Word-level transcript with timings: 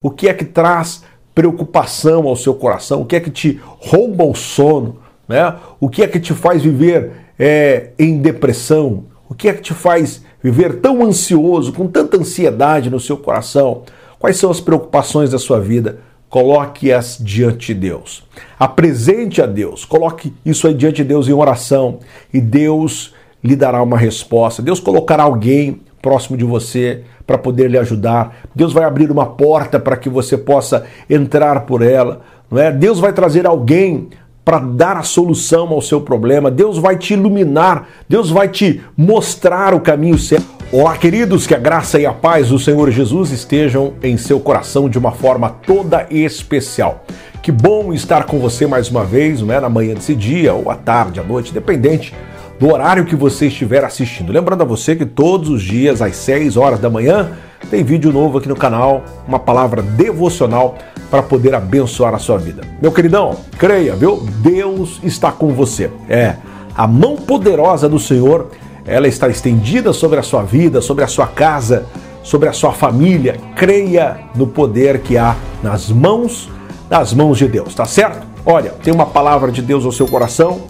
O 0.00 0.12
que 0.12 0.28
é 0.28 0.34
que 0.34 0.44
traz 0.44 1.02
preocupação 1.34 2.28
ao 2.28 2.36
seu 2.36 2.54
coração? 2.54 3.02
O 3.02 3.04
que 3.04 3.16
é 3.16 3.20
que 3.20 3.32
te 3.32 3.60
rouba 3.64 4.22
o 4.22 4.32
sono? 4.32 5.00
Né? 5.26 5.56
O 5.80 5.88
que 5.88 6.04
é 6.04 6.06
que 6.06 6.20
te 6.20 6.32
faz 6.32 6.62
viver 6.62 7.10
é, 7.36 7.90
em 7.98 8.18
depressão? 8.18 9.06
O 9.28 9.34
que 9.34 9.48
é 9.48 9.52
que 9.52 9.60
te 9.60 9.74
faz 9.74 10.22
viver 10.40 10.76
tão 10.76 11.04
ansioso, 11.04 11.72
com 11.72 11.88
tanta 11.88 12.16
ansiedade 12.16 12.90
no 12.90 13.00
seu 13.00 13.16
coração? 13.16 13.82
Quais 14.20 14.36
são 14.36 14.52
as 14.52 14.60
preocupações 14.60 15.32
da 15.32 15.38
sua 15.38 15.58
vida? 15.58 15.98
Coloque-as 16.28 17.18
diante 17.20 17.74
de 17.74 17.80
Deus. 17.80 18.24
Apresente 18.56 19.42
a 19.42 19.46
Deus. 19.46 19.84
Coloque 19.84 20.32
isso 20.46 20.68
aí 20.68 20.74
diante 20.74 20.98
de 20.98 21.04
Deus 21.08 21.26
em 21.26 21.32
oração 21.32 21.98
e 22.32 22.40
Deus 22.40 23.14
lhe 23.42 23.56
dará 23.56 23.82
uma 23.82 23.98
resposta. 23.98 24.62
Deus 24.62 24.78
colocará 24.78 25.24
alguém 25.24 25.80
próximo 26.08 26.38
de 26.38 26.44
você 26.44 27.02
para 27.26 27.36
poder 27.36 27.70
lhe 27.70 27.76
ajudar. 27.76 28.38
Deus 28.54 28.72
vai 28.72 28.84
abrir 28.84 29.10
uma 29.10 29.26
porta 29.26 29.78
para 29.78 29.94
que 29.94 30.08
você 30.08 30.38
possa 30.38 30.86
entrar 31.10 31.66
por 31.66 31.82
ela, 31.82 32.22
não 32.50 32.58
é? 32.58 32.72
Deus 32.72 32.98
vai 32.98 33.12
trazer 33.12 33.46
alguém 33.46 34.08
para 34.42 34.58
dar 34.58 34.96
a 34.96 35.02
solução 35.02 35.68
ao 35.68 35.82
seu 35.82 36.00
problema. 36.00 36.50
Deus 36.50 36.78
vai 36.78 36.96
te 36.96 37.12
iluminar, 37.12 37.86
Deus 38.08 38.30
vai 38.30 38.48
te 38.48 38.80
mostrar 38.96 39.74
o 39.74 39.80
caminho 39.80 40.16
certo. 40.16 40.46
Olá, 40.72 40.96
queridos, 40.96 41.46
que 41.46 41.54
a 41.54 41.58
graça 41.58 42.00
e 42.00 42.06
a 42.06 42.12
paz 42.14 42.48
do 42.48 42.58
Senhor 42.58 42.90
Jesus 42.90 43.30
estejam 43.30 43.92
em 44.02 44.16
seu 44.16 44.40
coração 44.40 44.88
de 44.88 44.98
uma 44.98 45.12
forma 45.12 45.50
toda 45.66 46.06
especial. 46.10 47.04
Que 47.42 47.52
bom 47.52 47.92
estar 47.92 48.24
com 48.24 48.38
você 48.38 48.66
mais 48.66 48.90
uma 48.90 49.04
vez, 49.04 49.42
não 49.42 49.52
é? 49.52 49.60
Na 49.60 49.68
manhã 49.68 49.92
desse 49.92 50.14
dia, 50.14 50.54
ou 50.54 50.70
à 50.70 50.74
tarde, 50.74 51.20
à 51.20 51.22
noite, 51.22 51.52
dependente 51.52 52.14
do 52.58 52.72
horário 52.72 53.04
que 53.04 53.14
você 53.14 53.46
estiver 53.46 53.84
assistindo. 53.84 54.32
Lembrando 54.32 54.62
a 54.62 54.64
você 54.64 54.96
que 54.96 55.06
todos 55.06 55.48
os 55.48 55.62
dias, 55.62 56.02
às 56.02 56.16
6 56.16 56.56
horas 56.56 56.80
da 56.80 56.90
manhã, 56.90 57.30
tem 57.70 57.84
vídeo 57.84 58.12
novo 58.12 58.38
aqui 58.38 58.48
no 58.48 58.56
canal, 58.56 59.04
uma 59.26 59.38
palavra 59.38 59.82
devocional 59.82 60.76
para 61.10 61.22
poder 61.22 61.54
abençoar 61.54 62.14
a 62.14 62.18
sua 62.18 62.38
vida. 62.38 62.62
Meu 62.82 62.92
queridão, 62.92 63.36
creia, 63.58 63.94
viu? 63.94 64.26
Deus 64.40 65.00
está 65.02 65.30
com 65.30 65.48
você. 65.48 65.90
É, 66.08 66.36
a 66.74 66.86
mão 66.86 67.16
poderosa 67.16 67.88
do 67.88 67.98
Senhor, 67.98 68.50
ela 68.84 69.06
está 69.06 69.28
estendida 69.28 69.92
sobre 69.92 70.18
a 70.18 70.22
sua 70.22 70.42
vida, 70.42 70.80
sobre 70.80 71.04
a 71.04 71.08
sua 71.08 71.26
casa, 71.26 71.86
sobre 72.22 72.48
a 72.48 72.52
sua 72.52 72.72
família. 72.72 73.36
Creia 73.56 74.18
no 74.34 74.46
poder 74.46 75.00
que 75.00 75.16
há 75.16 75.36
nas 75.62 75.90
mãos, 75.90 76.50
nas 76.90 77.12
mãos 77.12 77.38
de 77.38 77.46
Deus, 77.46 77.74
tá 77.74 77.84
certo? 77.84 78.26
Olha, 78.44 78.70
tem 78.82 78.92
uma 78.92 79.06
palavra 79.06 79.52
de 79.52 79.60
Deus 79.62 79.84
ao 79.84 79.92
seu 79.92 80.06
coração 80.06 80.62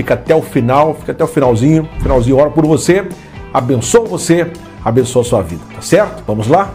fica 0.00 0.14
até 0.14 0.34
o 0.34 0.40
final, 0.40 0.94
fica 0.94 1.12
até 1.12 1.22
o 1.22 1.26
finalzinho, 1.26 1.86
finalzinho, 2.00 2.38
ora 2.38 2.48
por 2.48 2.64
você, 2.64 3.06
abençoa 3.52 4.06
você, 4.06 4.50
abençoa 4.82 5.20
a 5.20 5.24
sua 5.26 5.42
vida, 5.42 5.60
tá 5.74 5.82
certo? 5.82 6.24
Vamos 6.26 6.48
lá? 6.48 6.74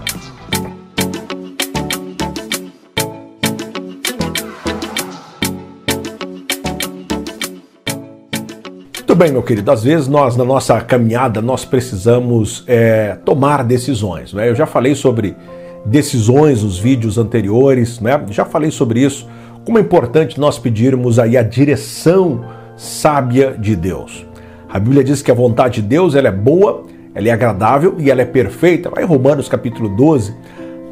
Muito 8.93 9.15
bem, 9.15 9.31
meu 9.31 9.41
querido. 9.41 9.71
Às 9.71 9.83
vezes 9.83 10.07
nós, 10.07 10.37
na 10.37 10.45
nossa 10.45 10.79
caminhada, 10.81 11.41
nós 11.41 11.65
precisamos 11.65 12.63
é, 12.67 13.17
tomar 13.25 13.63
decisões. 13.63 14.33
Né? 14.33 14.49
Eu 14.49 14.55
já 14.55 14.67
falei 14.67 14.93
sobre 14.93 15.35
decisões 15.83 16.61
nos 16.61 16.77
vídeos 16.77 17.17
anteriores, 17.17 17.99
né? 17.99 18.23
já 18.29 18.45
falei 18.45 18.69
sobre 18.69 18.99
isso. 18.99 19.27
Como 19.63 19.79
é 19.79 19.81
importante 19.81 20.39
nós 20.39 20.59
pedirmos 20.59 21.17
aí 21.17 21.35
a 21.35 21.41
direção 21.41 22.45
sábia 22.75 23.55
de 23.57 23.75
Deus. 23.75 24.25
A 24.69 24.79
Bíblia 24.79 25.03
diz 25.03 25.21
que 25.21 25.31
a 25.31 25.35
vontade 25.35 25.81
de 25.81 25.87
Deus 25.87 26.15
ela 26.15 26.27
é 26.27 26.31
boa, 26.31 26.83
ela 27.13 27.27
é 27.27 27.31
agradável 27.31 27.95
e 27.97 28.11
ela 28.11 28.21
é 28.21 28.25
perfeita. 28.25 28.91
Lá 28.93 29.01
em 29.01 29.05
Romanos 29.05 29.47
capítulo 29.47 29.89
12, 29.89 30.35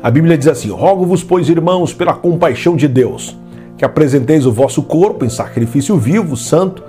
a 0.02 0.10
Bíblia 0.10 0.38
diz 0.38 0.48
assim: 0.48 0.70
Rogo-vos, 0.70 1.24
pois, 1.24 1.50
irmãos, 1.50 1.94
pela 1.94 2.14
compaixão 2.14 2.76
de 2.76 2.88
Deus, 2.88 3.38
que 3.78 3.84
apresenteis 3.84 4.46
o 4.46 4.52
vosso 4.52 4.84
corpo 4.84 5.26
em 5.26 5.30
sacrifício 5.30 5.98
vivo, 5.98 6.38
santo 6.38 6.84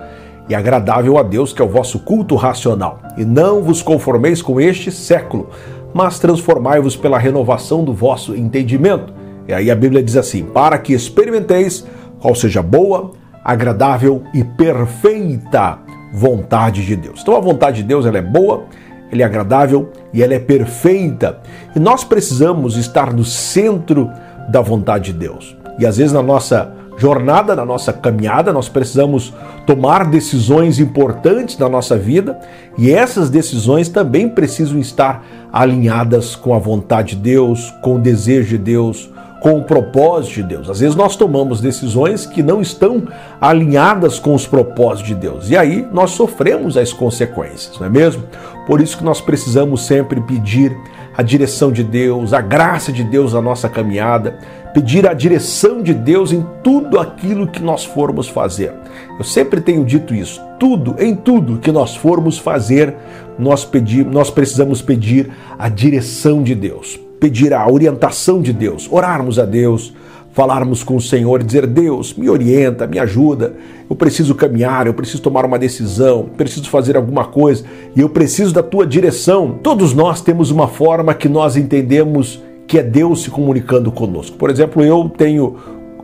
e 0.49 0.55
agradável 0.55 1.19
a 1.19 1.23
Deus, 1.23 1.53
que 1.53 1.63
é 1.63 1.65
o 1.65 1.69
vosso 1.69 2.01
culto 2.01 2.37
racional. 2.37 3.01
E 3.17 3.25
não 3.25 3.63
vos 3.63 3.83
conformeis 3.83 4.43
com 4.43 4.61
este 4.61 4.91
século, 4.91 5.49
mas 5.93 6.19
transformai-vos 6.19 6.97
pela 6.97 7.19
renovação 7.19 7.83
do 7.83 7.93
vosso 7.93 8.35
entendimento. 8.37 9.13
E 9.49 9.53
aí 9.53 9.71
a 9.71 9.77
Bíblia 9.77 10.03
diz 10.03 10.17
assim: 10.17 10.45
para 10.45 10.79
que 10.79 10.93
experimenteis 10.93 11.87
qual 12.21 12.35
seja 12.35 12.63
boa, 12.63 13.13
agradável 13.45 14.23
e 14.33 14.43
perfeita 14.43 15.79
vontade 16.13 16.87
de 16.87 16.97
Deus. 16.97 17.21
Então 17.21 17.37
a 17.37 17.41
vontade 17.41 17.79
de 17.79 17.89
Deus 17.89 18.07
ela 18.07 18.19
é 18.19 18.23
boa, 18.23 18.65
ela 19.13 19.23
é 19.23 19.25
agradável 19.25 19.91
e 20.13 20.23
ela 20.23 20.35
é 20.35 20.39
perfeita. 20.39 21.41
E 21.75 21.79
nós 21.79 22.05
precisamos 22.05 22.77
estar 22.77 23.13
no 23.13 23.25
centro 23.25 24.11
da 24.49 24.61
vontade 24.61 25.13
de 25.13 25.19
Deus. 25.19 25.57
E 25.79 25.85
às 25.85 25.97
vezes 25.97 26.13
na 26.13 26.23
nossa 26.23 26.73
jornada, 26.97 27.57
na 27.57 27.65
nossa 27.65 27.93
caminhada, 27.93 28.53
nós 28.53 28.69
precisamos 28.69 29.33
tomar 29.67 30.09
decisões 30.09 30.79
importantes 30.79 31.59
na 31.59 31.69
nossa 31.69 31.99
vida 31.99 32.39
e 32.79 32.93
essas 32.93 33.29
decisões 33.29 33.89
também 33.89 34.29
precisam 34.29 34.79
estar 34.79 35.25
alinhadas 35.53 36.37
com 36.37 36.55
a 36.55 36.59
vontade 36.59 37.17
de 37.17 37.23
Deus, 37.23 37.73
com 37.83 37.97
o 37.97 38.01
desejo 38.01 38.51
de 38.51 38.59
Deus, 38.59 39.11
com 39.45 39.59
o 39.59 39.63
propósito 39.63 40.37
de 40.37 40.43
Deus. 40.45 40.71
Às 40.71 40.81
vezes 40.81 40.97
nós 40.97 41.17
tomamos 41.17 41.61
decisões 41.61 42.25
que 42.25 42.43
não 42.43 42.63
estão 42.63 43.03
alinhadas 43.39 44.19
com 44.19 44.35
os 44.35 44.47
propósitos 44.47 45.09
de 45.09 45.15
Deus. 45.15 45.51
E 45.51 45.57
aí 45.57 45.87
nós 45.93 46.13
sofremos 46.13 46.79
as 46.79 46.95
consequências, 46.95 47.79
não 47.79 47.87
é 47.87 47.91
mesmo? 47.91 48.23
Por 48.67 48.81
isso 48.81 48.97
que 48.97 49.05
nós 49.05 49.21
precisamos 49.21 49.85
sempre 49.85 50.19
pedir 50.23 50.75
a 51.15 51.21
direção 51.21 51.71
de 51.71 51.85
Deus, 51.85 52.33
a 52.33 52.41
graça 52.41 52.91
de 52.91 53.05
Deus 53.05 53.35
na 53.35 53.43
nossa 53.43 53.69
caminhada, 53.69 54.39
pedir 54.73 55.07
a 55.07 55.13
direção 55.13 55.83
de 55.83 55.93
Deus 55.93 56.33
em 56.33 56.43
tudo 56.63 56.99
aquilo 56.99 57.47
que 57.47 57.63
nós 57.63 57.85
formos 57.85 58.27
fazer. 58.27 58.73
Eu 59.19 59.25
sempre 59.25 59.61
tenho 59.61 59.85
dito 59.85 60.15
isso, 60.15 60.41
tudo, 60.59 60.97
em 60.99 61.15
tudo 61.15 61.59
que 61.59 61.71
nós 61.71 61.95
formos 61.95 62.39
fazer, 62.39 62.95
nós 63.39 63.63
pedir, 63.63 64.07
nós 64.07 64.31
precisamos 64.31 64.81
pedir 64.81 65.31
a 65.59 65.69
direção 65.69 66.43
de 66.43 66.55
Deus 66.55 66.99
pedir 67.25 67.55
a 67.55 67.67
orientação 67.67 68.43
de 68.43 68.53
Deus, 68.53 68.87
orarmos 68.93 69.39
a 69.39 69.47
Deus, 69.47 69.95
falarmos 70.35 70.85
com 70.85 70.95
o 70.95 71.01
Senhor 71.01 71.43
dizer: 71.43 71.67
Deus, 71.67 72.13
me 72.13 72.29
orienta, 72.29 72.87
me 72.87 72.99
ajuda. 72.99 73.55
Eu 73.89 73.97
preciso 73.97 74.35
caminhar, 74.35 74.87
eu 74.87 74.93
preciso 74.93 75.23
tomar 75.23 75.47
uma 75.47 75.59
decisão, 75.59 76.29
preciso 76.37 76.69
fazer 76.69 76.99
alguma 76.99 77.25
coisa 77.25 77.65
e 77.97 78.01
eu 78.03 78.11
preciso 78.11 78.53
da 78.53 78.63
tua 78.63 78.87
direção. 78.87 79.59
Todos 79.63 79.95
nós 79.95 80.21
temos 80.21 80.51
uma 80.51 80.69
forma 80.69 81.15
que 81.15 81.31
nós 81.31 81.57
entendemos 81.57 82.43
que 82.67 82.79
é 82.79 82.83
Deus 82.83 83.23
se 83.23 83.31
comunicando 83.31 83.91
conosco. 83.91 84.37
Por 84.37 84.51
exemplo, 84.51 84.83
eu 84.83 85.11
tenho 85.17 85.57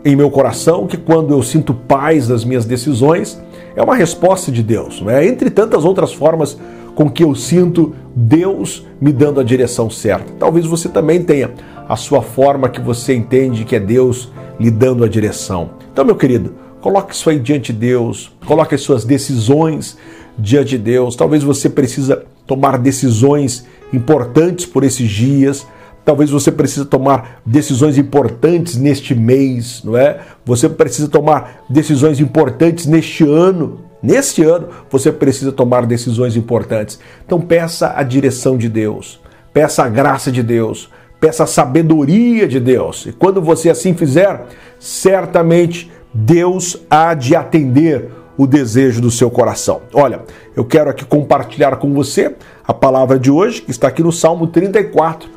em 0.03 0.17
meu 0.17 0.31
coração 0.31 0.87
que 0.87 0.97
quando 0.97 1.35
eu 1.35 1.43
sinto 1.43 1.75
paz 1.75 2.29
nas 2.29 2.47
minhas 2.47 2.65
decisões, 2.65 3.39
é 3.77 3.83
uma 3.83 3.95
resposta 3.95 4.51
de 4.51 4.63
Deus, 4.63 5.03
né? 5.03 5.27
entre 5.27 5.51
tantas 5.51 5.85
outras 5.85 6.15
formas 6.15 6.57
com 7.01 7.09
que 7.09 7.25
eu 7.25 7.35
sinto 7.35 7.95
Deus 8.15 8.87
me 9.01 9.11
dando 9.11 9.41
a 9.41 9.43
direção 9.43 9.89
certa. 9.89 10.35
Talvez 10.39 10.67
você 10.67 10.87
também 10.87 11.23
tenha 11.23 11.51
a 11.89 11.97
sua 11.97 12.21
forma 12.21 12.69
que 12.69 12.79
você 12.79 13.15
entende 13.15 13.65
que 13.65 13.75
é 13.75 13.81
Deus 13.81 14.31
lhe 14.61 14.71
dando 14.71 15.03
a 15.03 15.09
direção. 15.09 15.71
Então, 15.91 16.05
meu 16.05 16.15
querido, 16.15 16.53
coloque 16.79 17.15
isso 17.15 17.31
aí 17.31 17.39
diante 17.39 17.73
de 17.73 17.79
Deus, 17.79 18.31
coloque 18.45 18.75
as 18.75 18.83
suas 18.83 19.03
decisões 19.03 19.97
diante 20.39 20.73
de 20.73 20.79
Deus. 20.79 21.17
Talvez 21.17 21.43
você 21.43 21.71
precisa 21.71 22.23
tomar 22.47 22.77
decisões 22.77 23.67
importantes 23.95 24.67
por 24.67 24.85
esses 24.85 25.11
dias. 25.11 25.67
Talvez 26.05 26.29
você 26.29 26.53
precise 26.53 26.85
tomar 26.85 27.41
decisões 27.47 27.97
importantes 27.97 28.77
neste 28.77 29.15
mês, 29.15 29.81
não 29.83 29.97
é? 29.97 30.21
Você 30.45 30.69
precisa 30.69 31.09
tomar 31.09 31.65
decisões 31.71 32.21
importantes 32.21 32.85
neste 32.85 33.25
ano. 33.25 33.90
Neste 34.03 34.43
ano, 34.43 34.69
você 34.89 35.13
precisa 35.13 35.53
tomar 35.53 35.85
decisões 35.87 36.37
importantes. 36.37 36.99
Então, 37.25 37.41
peça 37.41 37.93
a 37.95 38.03
direção 38.03 38.57
de 38.57 38.69
Deus, 38.69 39.21
peça 39.53 39.85
a 39.85 39.89
graça 39.89 40.33
de 40.33 40.43
Deus, 40.43 40.91
peça 41.21 41.45
a 41.45 41.47
sabedoria 41.47 42.49
de 42.49 42.59
Deus. 42.59 43.07
E 43.07 43.13
quando 43.13 43.43
você 43.43 43.69
assim 43.69 43.95
fizer, 43.95 44.47
certamente 44.79 45.91
Deus 46.15 46.79
há 46.89 47.13
de 47.15 47.37
atender 47.37 48.11
o 48.39 48.47
desejo 48.47 49.03
do 49.03 49.11
seu 49.11 49.31
coração. 49.31 49.83
Olha, 49.93 50.23
eu 50.57 50.65
quero 50.65 50.89
aqui 50.89 51.05
compartilhar 51.05 51.77
com 51.77 51.93
você 51.93 52.35
a 52.67 52.73
palavra 52.73 53.19
de 53.19 53.31
hoje, 53.31 53.61
que 53.61 53.71
está 53.71 53.89
aqui 53.89 54.03
no 54.03 54.11
Salmo 54.11 54.47
34. 54.47 55.29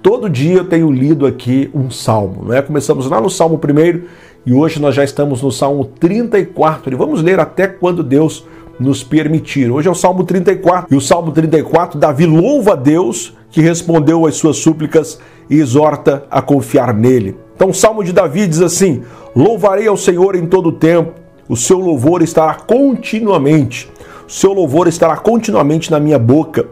Todo 0.00 0.30
dia 0.30 0.58
eu 0.58 0.64
tenho 0.64 0.90
lido 0.90 1.26
aqui 1.26 1.70
um 1.74 1.90
salmo, 1.90 2.44
não 2.44 2.54
é? 2.54 2.62
Começamos 2.62 3.08
lá 3.08 3.20
no 3.20 3.28
Salmo 3.28 3.56
1 3.56 4.02
e 4.44 4.52
hoje 4.52 4.80
nós 4.80 4.94
já 4.94 5.04
estamos 5.04 5.40
no 5.40 5.52
Salmo 5.52 5.84
34 5.84 6.92
e 6.92 6.96
vamos 6.96 7.22
ler 7.22 7.38
até 7.38 7.68
quando 7.68 8.02
Deus 8.02 8.44
nos 8.78 9.04
permitir. 9.04 9.70
Hoje 9.70 9.86
é 9.86 9.90
o 9.90 9.94
Salmo 9.94 10.24
34 10.24 10.92
e 10.92 10.96
o 10.96 11.00
Salmo 11.00 11.30
34, 11.30 11.98
Davi 11.98 12.26
louva 12.26 12.72
a 12.72 12.76
Deus 12.76 13.34
que 13.50 13.60
respondeu 13.60 14.26
às 14.26 14.34
suas 14.34 14.56
súplicas 14.56 15.20
e 15.48 15.58
exorta 15.58 16.24
a 16.30 16.42
confiar 16.42 16.92
nele. 16.92 17.36
Então 17.54 17.70
o 17.70 17.74
Salmo 17.74 18.02
de 18.02 18.12
Davi 18.12 18.46
diz 18.48 18.60
assim: 18.60 19.02
Louvarei 19.36 19.86
ao 19.86 19.96
Senhor 19.96 20.34
em 20.34 20.46
todo 20.46 20.70
o 20.70 20.72
tempo, 20.72 21.12
o 21.48 21.56
seu 21.56 21.78
louvor 21.78 22.22
estará 22.22 22.54
continuamente, 22.54 23.88
o 24.26 24.32
seu 24.32 24.52
louvor 24.52 24.88
estará 24.88 25.16
continuamente 25.16 25.90
na 25.90 26.00
minha 26.00 26.18
boca. 26.18 26.66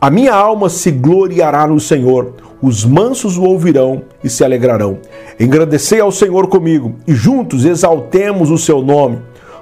A 0.00 0.10
minha 0.10 0.32
alma 0.32 0.68
se 0.68 0.92
gloriará 0.92 1.66
no 1.66 1.80
Senhor. 1.80 2.34
Os 2.60 2.84
mansos 2.84 3.36
o 3.36 3.44
ouvirão 3.44 4.02
e 4.22 4.28
se 4.28 4.44
alegrarão. 4.44 4.98
Engrandecei 5.38 6.00
ao 6.00 6.10
Senhor 6.10 6.48
comigo 6.48 6.96
e 7.06 7.14
juntos 7.14 7.64
exaltemos 7.64 8.50
o 8.50 8.58
seu 8.58 8.82
nome. 8.82 9.18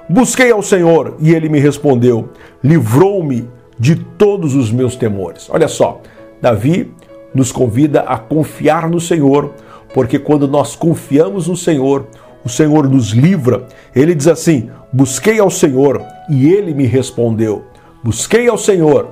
Busquei 0.09 0.51
ao 0.51 0.61
Senhor 0.61 1.15
e 1.19 1.33
ele 1.33 1.49
me 1.49 1.59
respondeu, 1.59 2.29
livrou-me 2.63 3.47
de 3.77 3.95
todos 3.95 4.55
os 4.55 4.71
meus 4.71 4.95
temores. 4.95 5.49
Olha 5.49 5.67
só, 5.67 6.01
Davi 6.41 6.91
nos 7.33 7.51
convida 7.51 8.01
a 8.01 8.17
confiar 8.17 8.89
no 8.89 8.99
Senhor, 8.99 9.53
porque 9.93 10.17
quando 10.17 10.47
nós 10.47 10.75
confiamos 10.75 11.47
no 11.47 11.55
Senhor, 11.55 12.07
o 12.43 12.49
Senhor 12.49 12.89
nos 12.89 13.09
livra. 13.11 13.67
Ele 13.95 14.15
diz 14.15 14.27
assim: 14.27 14.69
Busquei 14.91 15.39
ao 15.39 15.49
Senhor 15.49 16.01
e 16.29 16.51
ele 16.51 16.73
me 16.73 16.85
respondeu. 16.85 17.65
Busquei 18.03 18.47
ao 18.47 18.57
Senhor, 18.57 19.09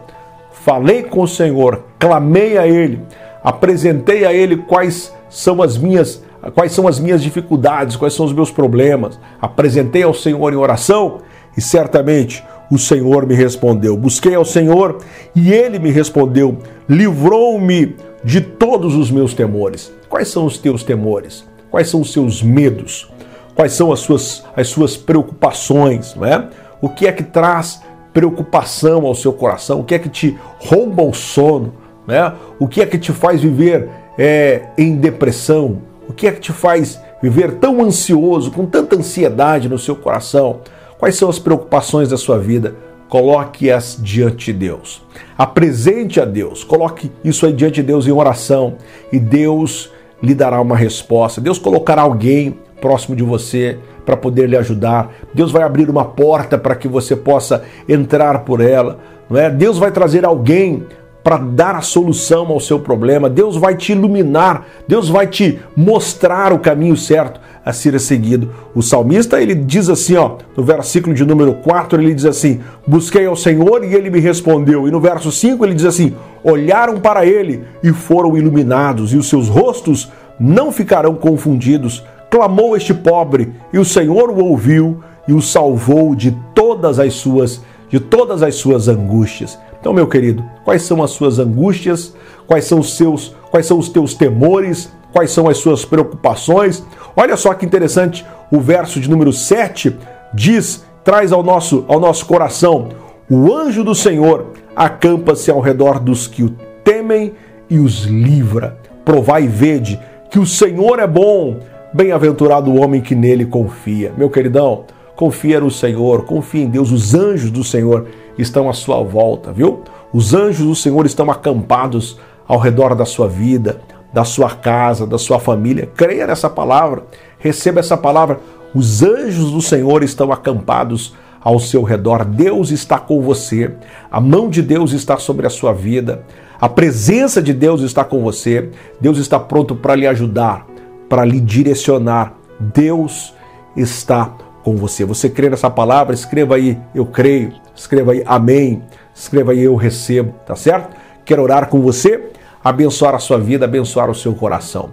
falei 0.51 1.03
com 1.03 1.21
o 1.21 1.27
Senhor, 1.27 1.83
clamei 1.99 2.57
a 2.57 2.65
ele, 2.65 3.01
apresentei 3.45 4.25
a 4.25 4.33
ele 4.33 4.57
quais 4.57 5.13
são 5.29 5.61
as 5.61 5.77
minhas 5.77 6.23
quais 6.53 6.73
são 6.73 6.87
as 6.87 6.99
minhas 6.99 7.23
dificuldades, 7.23 7.95
quais 7.95 8.13
são 8.13 8.25
os 8.25 8.33
meus 8.33 8.51
problemas. 8.51 9.19
Apresentei 9.41 10.03
ao 10.03 10.13
Senhor 10.13 10.53
em 10.53 10.55
oração 10.55 11.19
e 11.57 11.61
certamente 11.61 12.43
o 12.69 12.77
Senhor 12.77 13.25
me 13.25 13.33
respondeu. 13.33 13.97
Busquei 13.97 14.35
ao 14.35 14.45
Senhor 14.45 14.99
e 15.35 15.51
ele 15.51 15.79
me 15.79 15.89
respondeu. 15.89 16.57
Livrou-me 16.87 17.95
de 18.23 18.41
todos 18.41 18.95
os 18.95 19.09
meus 19.09 19.33
temores. 19.33 19.91
Quais 20.07 20.27
são 20.27 20.45
os 20.45 20.57
teus 20.57 20.83
temores? 20.83 21.45
Quais 21.71 21.89
são 21.89 22.01
os 22.01 22.13
seus 22.13 22.43
medos? 22.43 23.11
Quais 23.55 23.73
são 23.73 23.91
as 23.91 23.99
suas, 23.99 24.43
as 24.55 24.67
suas 24.67 24.95
preocupações? 24.95 26.13
Não 26.15 26.25
é? 26.25 26.47
O 26.79 26.89
que 26.89 27.07
é 27.07 27.11
que 27.11 27.23
traz 27.23 27.81
preocupação 28.13 29.05
ao 29.05 29.15
seu 29.15 29.33
coração? 29.33 29.79
O 29.79 29.83
que 29.83 29.95
é 29.95 29.99
que 29.99 30.09
te 30.09 30.37
rouba 30.59 31.01
o 31.01 31.13
sono? 31.13 31.84
Né? 32.07 32.31
O 32.59 32.67
que 32.67 32.81
é 32.81 32.85
que 32.85 32.97
te 32.97 33.11
faz 33.11 33.41
viver 33.41 33.89
é, 34.17 34.67
em 34.77 34.95
depressão? 34.95 35.79
O 36.07 36.13
que 36.13 36.27
é 36.27 36.31
que 36.31 36.39
te 36.39 36.51
faz 36.51 36.99
viver 37.21 37.53
tão 37.53 37.81
ansioso, 37.81 38.51
com 38.51 38.65
tanta 38.65 38.95
ansiedade 38.95 39.67
no 39.67 39.79
seu 39.79 39.95
coração? 39.95 40.61
Quais 40.97 41.15
são 41.15 41.29
as 41.29 41.39
preocupações 41.39 42.09
da 42.09 42.17
sua 42.17 42.37
vida? 42.37 42.75
Coloque-as 43.09 43.99
diante 44.01 44.51
de 44.51 44.59
Deus. 44.59 45.01
Apresente 45.37 46.19
a 46.19 46.25
Deus. 46.25 46.63
Coloque 46.63 47.11
isso 47.23 47.45
aí 47.45 47.53
diante 47.53 47.75
de 47.75 47.83
Deus 47.83 48.07
em 48.07 48.11
oração 48.11 48.75
e 49.11 49.19
Deus 49.19 49.91
lhe 50.21 50.33
dará 50.33 50.59
uma 50.61 50.75
resposta. 50.75 51.41
Deus 51.41 51.59
colocará 51.59 52.01
alguém 52.01 52.57
próximo 52.81 53.15
de 53.15 53.23
você 53.23 53.77
para 54.05 54.15
poder 54.15 54.47
lhe 54.47 54.57
ajudar. 54.57 55.11
Deus 55.33 55.51
vai 55.51 55.63
abrir 55.63 55.89
uma 55.89 56.05
porta 56.05 56.57
para 56.57 56.75
que 56.75 56.87
você 56.87 57.15
possa 57.15 57.63
entrar 57.89 58.39
por 58.39 58.61
ela, 58.61 58.99
não 59.29 59.39
é? 59.39 59.49
Deus 59.49 59.77
vai 59.77 59.91
trazer 59.91 60.23
alguém 60.25 60.85
para 61.25 61.37
dar 61.37 61.73
a 61.73 61.81
solução 61.81 62.49
ao 62.49 62.59
seu 62.59 62.79
problema. 62.79 63.27
Deus 63.27 63.57
vai 63.57 63.75
te 63.75 63.93
iluminar, 63.93 64.67
Deus 64.87 65.09
vai 65.09 65.25
te 65.25 65.59
mostrar 65.75 66.53
o 66.53 66.59
caminho 66.59 66.95
certo 66.95 67.41
a 67.65 67.73
ser 67.73 67.99
seguido. 67.99 68.51
O 68.75 68.83
salmista, 68.83 69.41
ele 69.41 69.55
diz 69.55 69.89
assim, 69.89 70.15
ó, 70.17 70.37
no 70.55 70.63
versículo 70.63 71.15
de 71.15 71.25
número 71.25 71.55
4, 71.55 71.99
ele 71.99 72.13
diz 72.13 72.25
assim: 72.25 72.61
"Busquei 72.85 73.25
ao 73.25 73.35
Senhor 73.35 73.83
e 73.83 73.95
ele 73.95 74.11
me 74.11 74.19
respondeu". 74.19 74.87
E 74.87 74.91
no 74.91 74.99
verso 74.99 75.31
5 75.31 75.65
ele 75.65 75.73
diz 75.73 75.85
assim: 75.85 76.13
"Olharam 76.43 76.99
para 76.99 77.25
ele 77.25 77.63
e 77.81 77.91
foram 77.91 78.37
iluminados, 78.37 79.11
e 79.11 79.17
os 79.17 79.27
seus 79.27 79.47
rostos 79.47 80.11
não 80.39 80.71
ficarão 80.71 81.15
confundidos". 81.15 82.03
Clamou 82.29 82.77
este 82.77 82.93
pobre, 82.93 83.51
e 83.73 83.79
o 83.79 83.85
Senhor 83.85 84.29
o 84.29 84.45
ouviu 84.45 85.01
e 85.27 85.33
o 85.33 85.41
salvou 85.41 86.13
de 86.13 86.37
todas 86.53 86.99
as 86.99 87.15
suas 87.15 87.63
de 87.89 87.99
todas 87.99 88.43
as 88.43 88.55
suas 88.55 88.87
angústias. 88.87 89.57
Então, 89.85 89.93
meu 89.93 90.07
querido, 90.07 90.43
quais 90.63 90.81
são 90.81 91.03
as 91.03 91.11
suas 91.11 91.37
angústias? 91.37 92.11
Quais 92.47 92.65
são 92.65 92.79
os 92.79 92.97
seus, 92.97 93.35
quais 93.51 93.67
são 93.67 93.77
os 93.77 93.87
teus 93.87 94.15
temores? 94.15 94.91
Quais 95.13 95.29
são 95.29 95.47
as 95.47 95.57
suas 95.57 95.85
preocupações? 95.85 96.83
Olha 97.15 97.37
só 97.37 97.53
que 97.53 97.67
interessante, 97.67 98.25
o 98.51 98.59
verso 98.59 98.99
de 98.99 99.07
número 99.07 99.31
7 99.31 99.95
diz, 100.33 100.83
traz 101.03 101.31
ao 101.31 101.43
nosso, 101.43 101.85
ao 101.87 101.99
nosso 101.99 102.25
coração: 102.25 102.89
"O 103.29 103.53
anjo 103.53 103.83
do 103.83 103.93
Senhor 103.93 104.53
acampa-se 104.75 105.51
ao 105.51 105.59
redor 105.59 105.99
dos 105.99 106.25
que 106.25 106.41
o 106.41 106.49
temem 106.83 107.33
e 107.69 107.77
os 107.77 108.05
livra. 108.05 108.79
Provai 109.05 109.43
e 109.43 109.47
vede 109.47 109.99
que 110.31 110.39
o 110.39 110.47
Senhor 110.47 110.97
é 110.97 111.05
bom, 111.05 111.59
bem-aventurado 111.93 112.71
o 112.71 112.81
homem 112.81 113.01
que 113.01 113.13
nele 113.13 113.45
confia." 113.45 114.11
Meu 114.17 114.31
queridão, 114.31 114.85
confia 115.15 115.59
no 115.59 115.71
Senhor, 115.71 116.25
confia 116.25 116.63
em 116.63 116.69
Deus, 116.69 116.91
os 116.91 117.13
anjos 117.13 117.49
do 117.49 117.63
Senhor 117.63 118.07
estão 118.37 118.69
à 118.69 118.73
sua 118.73 119.01
volta, 119.01 119.51
viu? 119.51 119.81
Os 120.13 120.33
anjos 120.33 120.65
do 120.65 120.75
Senhor 120.75 121.05
estão 121.05 121.31
acampados 121.31 122.19
ao 122.47 122.59
redor 122.59 122.95
da 122.95 123.05
sua 123.05 123.27
vida, 123.27 123.81
da 124.13 124.23
sua 124.23 124.49
casa, 124.51 125.05
da 125.05 125.17
sua 125.17 125.39
família. 125.39 125.89
Creia 125.95 126.27
nessa 126.27 126.49
palavra, 126.49 127.03
receba 127.39 127.79
essa 127.79 127.97
palavra. 127.97 128.39
Os 128.73 129.01
anjos 129.03 129.51
do 129.51 129.61
Senhor 129.61 130.03
estão 130.03 130.31
acampados 130.31 131.15
ao 131.41 131.59
seu 131.59 131.83
redor. 131.83 132.25
Deus 132.25 132.71
está 132.71 132.97
com 132.97 133.21
você. 133.21 133.75
A 134.11 134.19
mão 134.19 134.49
de 134.49 134.61
Deus 134.61 134.93
está 134.93 135.17
sobre 135.17 135.45
a 135.45 135.49
sua 135.49 135.73
vida. 135.73 136.25
A 136.59 136.67
presença 136.67 137.41
de 137.41 137.53
Deus 137.53 137.81
está 137.81 138.03
com 138.03 138.21
você. 138.21 138.69
Deus 138.99 139.17
está 139.17 139.39
pronto 139.39 139.75
para 139.75 139.95
lhe 139.95 140.07
ajudar, 140.07 140.65
para 141.07 141.23
lhe 141.23 141.39
direcionar. 141.39 142.33
Deus 142.59 143.33
está 143.75 144.33
com 144.65 144.75
você. 144.75 145.05
Você 145.05 145.29
crê 145.29 145.47
nessa 145.47 145.69
palavra? 145.69 146.15
Escreva 146.15 146.55
aí, 146.55 146.75
eu 146.95 147.05
creio 147.05 147.53
escreva 147.75 148.13
aí 148.13 148.23
amém, 148.25 148.81
escreva 149.13 149.51
aí 149.51 149.61
eu 149.61 149.75
recebo, 149.75 150.33
tá 150.45 150.55
certo? 150.55 150.95
Quero 151.23 151.43
orar 151.43 151.69
com 151.69 151.81
você, 151.81 152.29
abençoar 152.63 153.13
a 153.13 153.19
sua 153.19 153.37
vida, 153.37 153.65
abençoar 153.65 154.09
o 154.09 154.15
seu 154.15 154.33
coração. 154.33 154.89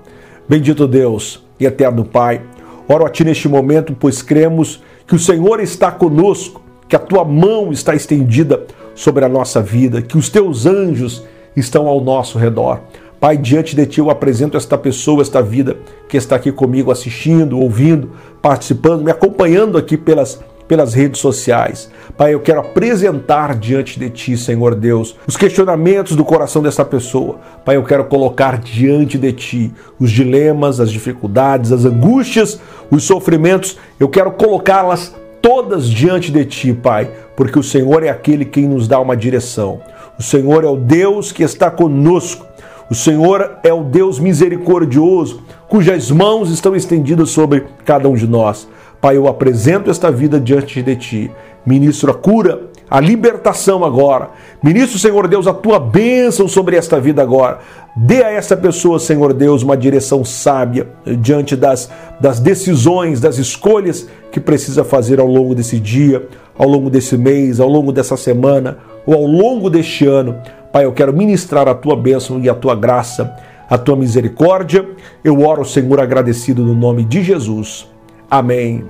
Bendito 0.47 0.87
Deus 0.87 1.43
e 1.59 1.65
eterno 1.65 2.05
Pai, 2.05 2.43
oro 2.87 3.07
a 3.07 3.09
Ti 3.09 3.25
neste 3.25 3.49
momento, 3.49 3.97
pois 3.99 4.21
cremos 4.21 4.83
que 5.07 5.15
o 5.15 5.19
Senhor 5.19 5.61
está 5.61 5.91
conosco, 5.91 6.61
que 6.87 6.97
a 6.97 6.99
Tua 6.99 7.25
mão 7.25 7.73
está 7.73 7.95
estendida 7.95 8.67
sobre 8.95 9.25
a 9.25 9.29
nossa 9.29 9.63
vida, 9.63 10.03
que 10.03 10.19
os 10.19 10.29
Teus 10.29 10.67
anjos 10.67 11.25
estão 11.57 11.87
ao 11.87 12.01
nosso 12.01 12.39
redor. 12.39 12.81
Pai, 13.23 13.37
diante 13.37 13.77
de 13.77 13.87
Ti 13.87 14.01
eu 14.01 14.11
apresento 14.11 14.57
esta 14.57 14.77
pessoa, 14.77 15.23
esta 15.23 15.41
vida 15.41 15.77
que 16.09 16.17
está 16.17 16.35
aqui 16.35 16.51
comigo 16.51 16.91
assistindo, 16.91 17.57
ouvindo, 17.57 18.11
participando, 18.43 19.05
me 19.05 19.13
acompanhando 19.13 19.79
aqui 19.79 19.97
pelas 19.97 20.41
pelas 20.67 20.93
redes 20.93 21.21
sociais. 21.21 21.89
Pai, 22.17 22.35
eu 22.35 22.41
quero 22.41 22.59
apresentar 22.59 23.55
diante 23.55 23.97
de 24.01 24.11
Ti, 24.11 24.37
Senhor 24.37 24.75
Deus, 24.75 25.15
os 25.25 25.37
questionamentos 25.37 26.17
do 26.17 26.25
coração 26.25 26.63
dessa 26.63 26.85
pessoa. 26.85 27.39
Pai, 27.65 27.77
eu 27.77 27.85
quero 27.85 28.07
colocar 28.07 28.59
diante 28.59 29.17
de 29.17 29.33
Ti 29.33 29.73
os 30.01 30.11
dilemas, 30.11 30.81
as 30.81 30.91
dificuldades, 30.91 31.71
as 31.71 31.85
angústias, 31.85 32.59
os 32.91 33.05
sofrimentos. 33.05 33.79
Eu 34.01 34.09
quero 34.09 34.33
colocá-las 34.33 35.15
todas 35.41 35.89
diante 35.89 36.33
de 36.33 36.45
Ti, 36.45 36.73
Pai, 36.73 37.09
porque 37.37 37.59
o 37.59 37.63
Senhor 37.63 38.03
é 38.03 38.09
aquele 38.09 38.45
quem 38.45 38.67
nos 38.67 38.89
dá 38.89 38.99
uma 38.99 39.17
direção. 39.17 39.81
O 40.19 40.23
Senhor 40.23 40.65
é 40.65 40.69
o 40.69 40.77
Deus 40.77 41.31
que 41.31 41.43
está 41.45 41.71
conosco. 41.71 42.52
O 42.91 42.95
Senhor 42.95 43.59
é 43.63 43.73
o 43.73 43.83
Deus 43.83 44.19
misericordioso, 44.19 45.43
cujas 45.69 46.11
mãos 46.11 46.51
estão 46.51 46.77
estendidas 46.77 47.31
sobre 47.31 47.65
cada 47.85 48.09
um 48.09 48.15
de 48.15 48.27
nós. 48.27 48.69
Pai, 49.01 49.17
eu 49.17 49.27
apresento 49.27 49.91
esta 49.91 50.13
vida 50.13 50.39
diante 50.39 50.81
de 50.81 50.95
Ti. 50.95 51.31
Ministro 51.67 52.11
a 52.11 52.15
cura, 52.15 52.71
a 52.89 53.01
libertação 53.01 53.85
agora. 53.85 54.31
Ministro, 54.63 54.99
Senhor 54.99 55.27
Deus, 55.27 55.47
a 55.47 55.55
Tua 55.55 55.81
bênção 55.81 56.47
sobre 56.47 56.77
esta 56.77 57.01
vida 57.01 57.23
agora. 57.23 57.59
Dê 57.97 58.23
a 58.23 58.31
essa 58.31 58.57
pessoa, 58.57 58.99
Senhor 58.99 59.33
Deus, 59.33 59.63
uma 59.63 59.77
direção 59.77 60.25
sábia 60.25 60.89
diante 61.19 61.57
das, 61.57 61.91
das 62.21 62.39
decisões, 62.39 63.21
das 63.21 63.39
escolhas 63.39 64.07
que 64.31 64.39
precisa 64.39 64.85
fazer 64.85 65.19
ao 65.19 65.27
longo 65.27 65.55
desse 65.55 65.81
dia, 65.81 66.29
ao 66.57 66.69
longo 66.69 66.91
desse 66.91 67.17
mês, 67.17 67.61
ao 67.61 67.69
longo 67.69 67.93
dessa 67.93 68.17
semana 68.17 68.79
ou 69.07 69.15
ao 69.15 69.27
longo 69.27 69.69
deste 69.69 70.07
ano. 70.07 70.37
Pai, 70.73 70.87
eu 70.87 70.93
quero 70.93 71.13
ministrar 71.13 71.69
a 71.69 71.75
Tua 71.75 71.95
bênção 71.95 72.41
e 72.41 72.49
a 72.49 72.55
Tua 72.55 72.75
graça, 72.75 73.37
a 73.69 73.77
Tua 73.77 73.95
misericórdia. 73.95 74.89
Eu 75.23 75.43
oro, 75.43 75.67
Senhor, 75.67 76.01
agradecido 76.01 76.65
no 76.65 76.75
nome 76.75 77.05
de 77.05 77.23
Jesus. 77.23 77.87
Amém. 78.31 78.85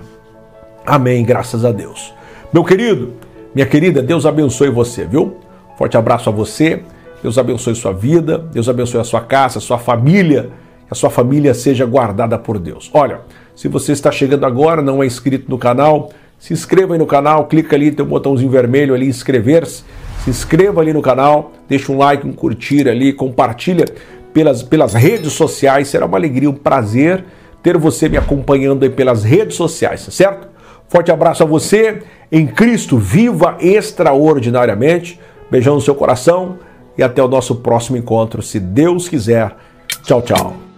Amém, 0.87 1.25
graças 1.25 1.65
a 1.65 1.73
Deus. 1.73 2.15
Meu 2.53 2.63
querido, 2.63 3.15
minha 3.53 3.67
querida, 3.67 4.01
Deus 4.01 4.25
abençoe 4.25 4.71
você, 4.71 5.05
viu? 5.05 5.39
Forte 5.77 5.97
abraço 5.97 6.29
a 6.29 6.33
você. 6.33 6.83
Deus 7.21 7.37
abençoe 7.37 7.75
sua 7.75 7.93
vida, 7.93 8.39
Deus 8.39 8.69
abençoe 8.69 9.01
a 9.01 9.05
sua 9.05 9.21
casa, 9.21 9.59
a 9.59 9.61
sua 9.61 9.79
família, 9.79 10.51
que 10.87 10.93
a 10.93 10.95
sua 10.95 11.11
família 11.11 11.53
seja 11.55 11.85
guardada 11.87 12.39
por 12.39 12.59
Deus. 12.59 12.91
Olha, 12.95 13.21
se 13.57 13.69
você 13.69 13.93
está 13.93 14.11
chegando 14.11 14.45
agora, 14.45 14.83
não 14.83 15.03
é 15.03 15.07
inscrito 15.07 15.49
no 15.49 15.59
canal, 15.59 16.11
se 16.39 16.53
inscreva 16.53 16.95
aí 16.95 16.99
no 16.99 17.07
canal, 17.07 17.47
clica 17.47 17.77
ali, 17.77 17.93
tem 17.93 18.05
um 18.05 18.09
botãozinho 18.09 18.51
vermelho 18.51 18.95
ali, 18.95 19.07
inscrever-se. 19.07 19.85
Se 20.25 20.31
inscreva 20.31 20.81
ali 20.81 20.93
no 20.93 21.03
canal, 21.03 21.53
deixa 21.69 21.91
um 21.91 21.99
like, 21.99 22.27
um 22.27 22.33
curtir 22.33 22.89
ali, 22.89 23.13
compartilha 23.13 23.85
pelas, 24.33 24.63
pelas 24.63 24.95
redes 24.95 25.33
sociais, 25.33 25.89
será 25.89 26.07
uma 26.07 26.17
alegria, 26.17 26.49
um 26.49 26.55
prazer 26.55 27.25
ter 27.63 27.77
você 27.77 28.09
me 28.09 28.17
acompanhando 28.17 28.83
aí 28.83 28.91
pelas 28.91 29.25
redes 29.25 29.57
sociais, 29.57 30.05
tá 30.05 30.11
certo? 30.11 30.49
Forte 30.89 31.11
abraço 31.11 31.43
a 31.43 31.47
você, 31.47 32.03
em 32.31 32.47
Cristo, 32.47 32.99
viva 32.99 33.57
extraordinariamente. 33.61 35.19
Beijão 35.51 35.75
no 35.75 35.81
seu 35.81 35.95
coração 35.95 36.59
e 36.97 37.03
até 37.03 37.23
o 37.23 37.29
nosso 37.29 37.57
próximo 37.57 37.97
encontro, 37.97 38.43
se 38.43 38.61
Deus 38.61 39.09
quiser. 39.09 39.57
Tchau, 40.03 40.23
tchau. 40.23 40.72